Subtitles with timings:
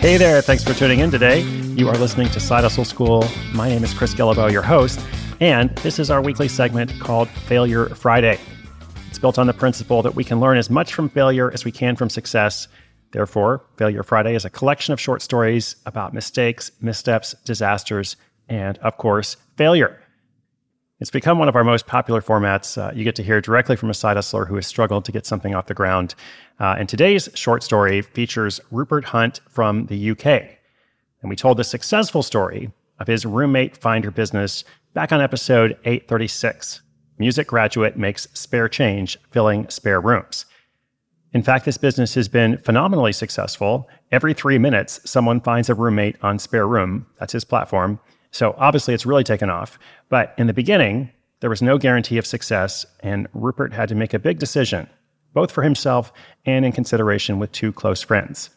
[0.00, 1.40] Hey there, thanks for tuning in today.
[1.40, 3.24] You are listening to Side Hustle School.
[3.52, 5.00] My name is Chris Guillebeau, your host,
[5.40, 8.38] and this is our weekly segment called Failure Friday.
[9.08, 11.72] It's built on the principle that we can learn as much from failure as we
[11.72, 12.68] can from success.
[13.10, 18.16] Therefore, Failure Friday is a collection of short stories about mistakes, missteps, disasters,
[18.48, 20.00] and, of course, failure.
[21.00, 22.76] It's become one of our most popular formats.
[22.76, 25.26] Uh, you get to hear directly from a side hustler who has struggled to get
[25.26, 26.16] something off the ground.
[26.58, 30.26] Uh, and today's short story features Rupert Hunt from the UK.
[30.26, 36.82] And we told the successful story of his roommate finder business back on episode 836.
[37.18, 40.46] Music graduate makes spare change filling spare rooms.
[41.32, 43.88] In fact, this business has been phenomenally successful.
[44.10, 47.06] Every three minutes, someone finds a roommate on Spare Room.
[47.20, 48.00] That's his platform.
[48.30, 49.78] So obviously, it's really taken off.
[50.08, 51.10] But in the beginning,
[51.40, 54.88] there was no guarantee of success, and Rupert had to make a big decision,
[55.34, 56.12] both for himself
[56.44, 58.50] and in consideration with two close friends.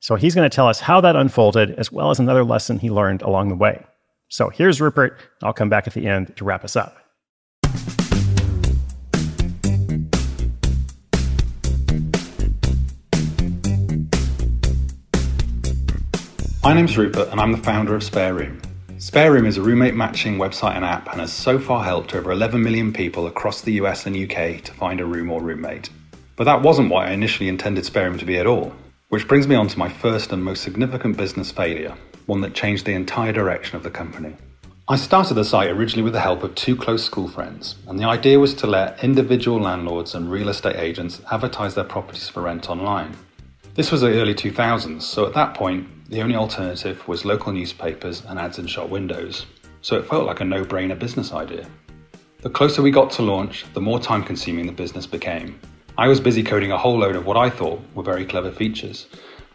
[0.00, 2.90] So he's going to tell us how that unfolded, as well as another lesson he
[2.90, 3.84] learned along the way.
[4.28, 5.18] So here's Rupert.
[5.42, 6.96] I'll come back at the end to wrap us up.
[16.62, 18.60] My name's Rupert, and I'm the founder of Spare Room.
[19.00, 22.32] Spare Room is a roommate matching website and app and has so far helped over
[22.32, 25.88] 11 million people across the US and UK to find a room or roommate.
[26.34, 28.72] But that wasn't what I initially intended Spare Room to be at all.
[29.08, 31.94] Which brings me on to my first and most significant business failure,
[32.26, 34.34] one that changed the entire direction of the company.
[34.88, 38.08] I started the site originally with the help of two close school friends, and the
[38.08, 42.68] idea was to let individual landlords and real estate agents advertise their properties for rent
[42.68, 43.14] online.
[43.78, 48.24] This was the early 2000s, so at that point, the only alternative was local newspapers
[48.26, 49.46] and ads in shop windows,
[49.82, 51.64] so it felt like a no brainer business idea.
[52.40, 55.60] The closer we got to launch, the more time consuming the business became.
[55.96, 59.06] I was busy coding a whole load of what I thought were very clever features.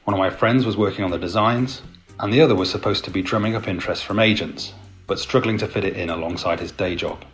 [0.05, 1.81] One of my friends was working on the designs,
[2.17, 4.73] and the other was supposed to be drumming up interest from agents,
[5.05, 7.25] but struggling to fit it in alongside his day job,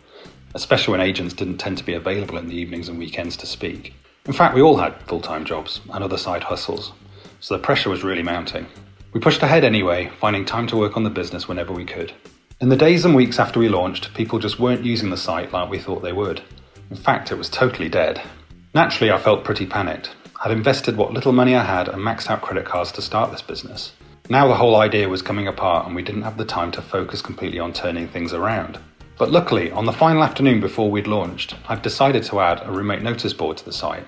[0.56, 3.94] especially when agents didn't tend to be available in the evenings and weekends to speak.
[4.30, 6.92] In fact, we all had full time jobs and other side hustles,
[7.40, 8.64] so the pressure was really mounting.
[9.12, 12.12] We pushed ahead anyway, finding time to work on the business whenever we could.
[12.60, 15.68] In the days and weeks after we launched, people just weren't using the site like
[15.68, 16.42] we thought they would.
[16.90, 18.22] In fact, it was totally dead.
[18.72, 20.10] Naturally, I felt pretty panicked.
[20.44, 23.42] I'd invested what little money I had and maxed out credit cards to start this
[23.42, 23.94] business.
[24.28, 27.20] Now the whole idea was coming apart and we didn't have the time to focus
[27.20, 28.78] completely on turning things around.
[29.20, 33.02] But luckily, on the final afternoon before we'd launched, I'd decided to add a roommate
[33.02, 34.06] notice board to the site,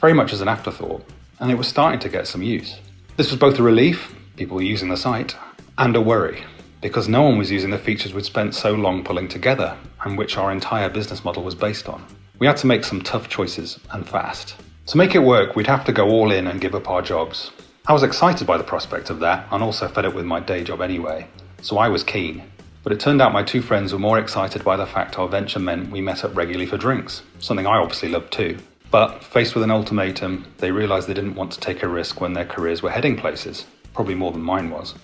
[0.00, 1.04] very much as an afterthought,
[1.40, 2.78] and it was starting to get some use.
[3.16, 5.34] This was both a relief people were using the site,
[5.76, 6.44] and a worry,
[6.82, 10.36] because no one was using the features we'd spent so long pulling together and which
[10.36, 12.06] our entire business model was based on.
[12.38, 14.54] We had to make some tough choices and fast.
[14.86, 17.50] To make it work, we'd have to go all in and give up our jobs.
[17.88, 20.62] I was excited by the prospect of that and also fed up with my day
[20.62, 21.26] job anyway,
[21.60, 22.44] so I was keen.
[22.84, 25.58] But it turned out my two friends were more excited by the fact our venture
[25.58, 28.58] meant we met up regularly for drinks, something I obviously loved too.
[28.90, 32.34] But faced with an ultimatum, they realised they didn't want to take a risk when
[32.34, 34.94] their careers were heading places probably more than mine was.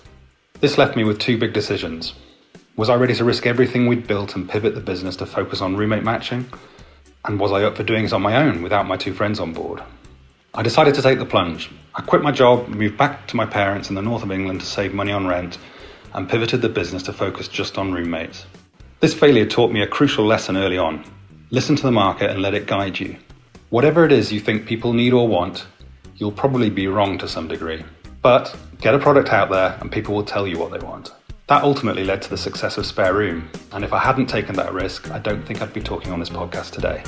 [0.61, 2.13] This left me with two big decisions.
[2.77, 5.77] Was I ready to risk everything we'd built and pivot the business to focus on
[5.77, 6.47] roommate matching?
[7.25, 9.53] And was I up for doing it on my own without my two friends on
[9.53, 9.83] board?
[10.53, 11.71] I decided to take the plunge.
[11.95, 14.67] I quit my job, moved back to my parents in the north of England to
[14.67, 15.59] save money on rent,
[16.15, 18.47] and pivoted the business to focus just on roommates.
[19.00, 21.04] This failure taught me a crucial lesson early on
[21.50, 23.16] listen to the market and let it guide you.
[23.71, 25.66] Whatever it is you think people need or want,
[26.16, 27.82] you'll probably be wrong to some degree.
[28.22, 31.12] But get a product out there and people will tell you what they want.
[31.49, 34.72] That ultimately led to the success of Spare Room, and if I hadn't taken that
[34.72, 37.03] risk, I don't think I'd be talking on this podcast today.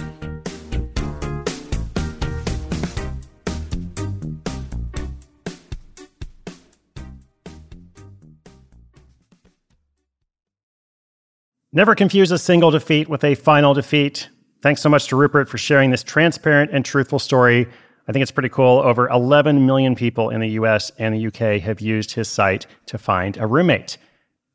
[11.73, 14.29] Never confuse a single defeat with a final defeat.
[14.61, 17.67] Thanks so much to Rupert for sharing this transparent and truthful story
[18.09, 18.81] I think it's pretty cool.
[18.81, 22.99] Over 11 million people in the US and the UK have used his site to
[22.99, 23.97] find a roommate.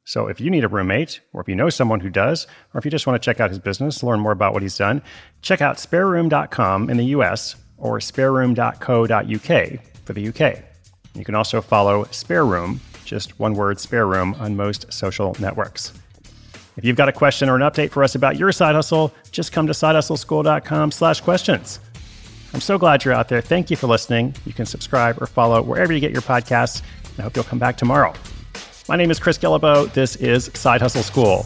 [0.04, 2.86] So if you need a roommate, or if you know someone who does, or if
[2.86, 5.02] you just want to check out his business, learn more about what he's done,
[5.42, 10.64] check out spareroom.com in the US or spareroom.co.uk for the UK.
[11.14, 15.94] You can also follow Spareroom, just one word, Spareroom, on most social networks.
[16.78, 19.52] If you've got a question or an update for us about your side hustle, just
[19.52, 21.80] come to sidehustleschool.com slash questions.
[22.54, 23.42] I'm so glad you're out there.
[23.42, 24.36] Thank you for listening.
[24.46, 26.82] You can subscribe or follow wherever you get your podcasts.
[27.18, 28.14] I hope you'll come back tomorrow.
[28.88, 29.92] My name is Chris Guillebeau.
[29.94, 31.46] This is Side Hustle School.